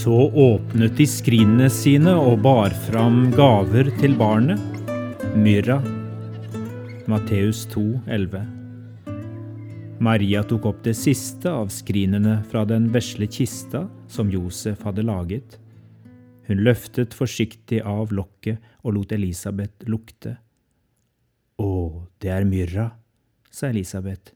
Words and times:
Så 0.00 0.30
åpnet 0.30 0.94
de 0.96 1.04
skrinene 1.04 1.66
sine 1.68 2.14
og 2.16 2.38
bar 2.40 2.72
fram 2.86 3.26
gaver 3.36 3.90
til 4.00 4.14
barnet. 4.16 4.56
Myrra. 5.36 5.76
Matteus 7.10 7.66
2, 7.74 7.82
11. 8.08 8.40
Maria 10.00 10.40
tok 10.48 10.70
opp 10.70 10.80
det 10.88 10.96
siste 10.96 11.52
av 11.52 11.68
skrinene 11.74 12.38
fra 12.48 12.64
den 12.64 12.88
vesle 12.94 13.28
kista 13.28 13.84
som 14.08 14.32
Josef 14.32 14.88
hadde 14.88 15.04
laget. 15.04 15.58
Hun 16.48 16.64
løftet 16.64 17.12
forsiktig 17.12 17.84
av 17.84 18.08
lokket 18.16 18.56
og 18.80 18.96
lot 18.96 19.12
Elisabeth 19.12 19.84
lukte. 19.84 20.38
Å, 21.60 21.72
det 22.24 22.32
er 22.40 22.48
myrra, 22.48 22.94
sa 23.52 23.68
Elisabeth. 23.68 24.32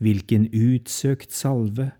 Hvilken 0.00 0.48
utsøkt 0.56 1.36
salve. 1.36 1.92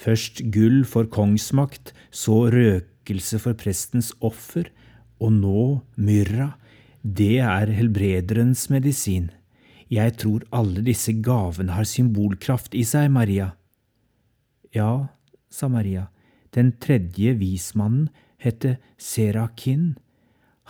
Først 0.00 0.40
gull 0.54 0.84
for 0.88 1.08
kongsmakt, 1.12 1.92
så 2.10 2.46
røkelse 2.52 3.40
for 3.42 3.56
prestens 3.58 4.14
offer, 4.24 4.70
og 5.20 5.34
nå 5.36 5.64
myrra. 6.00 6.54
Det 7.04 7.40
er 7.44 7.72
helbrederens 7.76 8.68
medisin. 8.72 9.28
Jeg 9.92 10.16
tror 10.22 10.46
alle 10.54 10.84
disse 10.86 11.12
gavene 11.20 11.74
har 11.76 11.88
symbolkraft 11.88 12.76
i 12.78 12.84
seg, 12.86 13.10
Maria. 13.12 13.50
Ja, 14.72 15.10
sa 15.50 15.68
Maria, 15.68 16.06
den 16.54 16.72
tredje 16.80 17.34
vismannen 17.36 18.08
hette 18.40 18.78
Serakin. 18.96 19.98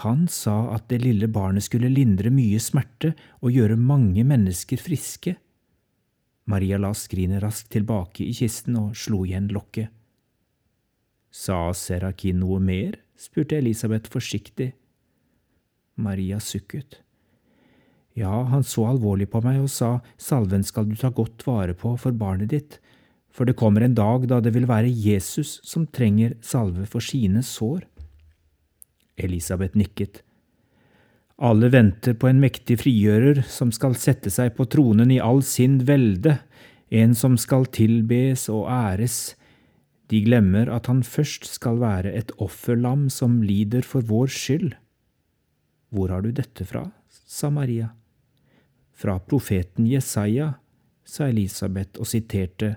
Han 0.03 0.25
sa 0.33 0.73
at 0.75 0.89
det 0.89 1.03
lille 1.05 1.29
barnet 1.29 1.67
skulle 1.67 1.93
lindre 1.93 2.33
mye 2.33 2.59
smerte 2.63 3.13
og 3.45 3.53
gjøre 3.53 3.77
mange 3.77 4.25
mennesker 4.25 4.81
friske. 4.81 5.37
Maria 6.51 6.79
la 6.83 6.91
skrinet 6.97 7.43
raskt 7.45 7.71
tilbake 7.77 8.25
i 8.27 8.35
kisten 8.35 8.79
og 8.81 8.97
slo 8.99 9.23
igjen 9.27 9.51
lokket. 9.55 9.91
Sa 11.31 11.71
Serakin 11.77 12.41
noe 12.43 12.59
mer? 12.59 12.99
spurte 13.21 13.59
Elisabeth 13.61 14.11
forsiktig. 14.11 14.73
Maria 16.01 16.41
sukket. 16.41 17.03
Ja, 18.19 18.43
han 18.51 18.65
så 18.67 18.89
alvorlig 18.91 19.29
på 19.31 19.43
meg 19.45 19.61
og 19.63 19.69
sa, 19.71 19.99
salven 20.19 20.65
skal 20.67 20.89
du 20.89 20.97
ta 20.99 21.13
godt 21.15 21.45
vare 21.47 21.77
på 21.79 21.93
for 22.01 22.17
barnet 22.17 22.51
ditt, 22.51 22.81
for 23.31 23.47
det 23.47 23.59
kommer 23.61 23.85
en 23.87 23.95
dag 23.95 24.27
da 24.27 24.41
det 24.43 24.55
vil 24.57 24.67
være 24.67 24.91
Jesus 24.91 25.61
som 25.63 25.87
trenger 25.87 26.35
salve 26.43 26.89
for 26.91 27.05
sine 27.05 27.45
sår. 27.47 27.85
Elisabeth 29.21 29.79
nikket. 29.79 30.25
Alle 31.41 31.71
venter 31.73 32.17
på 32.21 32.29
en 32.29 32.41
mektig 32.43 32.81
frigjører 32.83 33.45
som 33.49 33.71
skal 33.73 33.95
sette 33.97 34.33
seg 34.33 34.53
på 34.59 34.67
tronen 34.69 35.13
i 35.15 35.21
all 35.25 35.41
sin 35.47 35.79
velde, 35.89 36.37
en 36.91 37.15
som 37.15 37.37
skal 37.39 37.69
tilbes 37.71 38.49
og 38.51 38.67
æres. 38.71 39.37
De 40.11 40.21
glemmer 40.27 40.71
at 40.75 40.91
han 40.91 41.05
først 41.07 41.47
skal 41.47 41.79
være 41.79 42.13
et 42.19 42.33
offerlam 42.43 43.09
som 43.15 43.41
lider 43.47 43.87
for 43.87 44.03
vår 44.03 44.31
skyld. 44.35 44.73
Hvor 45.91 46.11
har 46.11 46.27
du 46.27 46.31
dette 46.35 46.67
fra? 46.67 46.91
sa 47.31 47.51
Maria. 47.51 47.93
Fra 48.95 49.19
profeten 49.23 49.87
Jesaja, 49.87 50.55
sa 51.07 51.29
Elisabeth 51.31 52.01
og 52.03 52.11
siterte, 52.11 52.77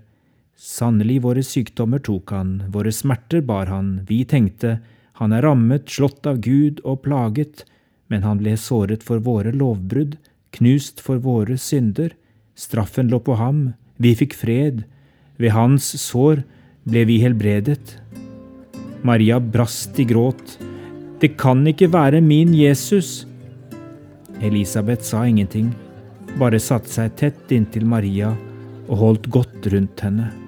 Sannelig 0.53 1.23
våre 1.25 1.41
sykdommer 1.43 1.99
tok 2.05 2.31
han, 2.31 2.51
våre 2.71 2.91
smerter 2.93 3.41
bar 3.41 3.71
han, 3.73 4.03
vi 4.07 4.21
tenkte, 4.29 4.77
han 5.17 5.33
er 5.33 5.43
rammet, 5.43 5.89
slått 5.89 6.29
av 6.29 6.39
Gud 6.45 6.79
og 6.85 7.01
plaget, 7.03 7.65
men 8.07 8.23
han 8.23 8.39
ble 8.39 8.53
såret 8.57 9.03
for 9.03 9.21
våre 9.25 9.51
lovbrudd, 9.51 10.15
knust 10.53 11.01
for 11.01 11.17
våre 11.21 11.57
synder, 11.57 12.13
straffen 12.53 13.09
lå 13.09 13.19
på 13.25 13.35
ham, 13.41 13.73
vi 14.03 14.13
fikk 14.19 14.35
fred, 14.37 14.83
ved 15.39 15.55
hans 15.55 15.87
sår 16.01 16.43
ble 16.87 17.05
vi 17.09 17.19
helbredet. 17.23 17.97
Maria 19.03 19.39
brast 19.39 19.99
i 19.99 20.05
gråt, 20.07 20.57
det 21.19 21.33
kan 21.39 21.63
ikke 21.67 21.91
være 21.91 22.21
min 22.23 22.53
Jesus. 22.55 23.23
Elisabeth 24.43 25.07
sa 25.07 25.23
ingenting, 25.27 25.71
bare 26.39 26.59
satte 26.59 26.91
seg 26.91 27.15
tett 27.19 27.51
inntil 27.55 27.87
Maria 27.87 28.33
og 28.89 28.97
holdt 28.99 29.29
godt 29.31 29.71
rundt 29.71 30.03
henne. 30.03 30.42